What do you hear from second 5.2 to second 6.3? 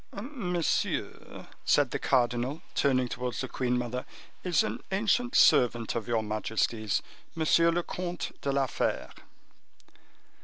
servant of your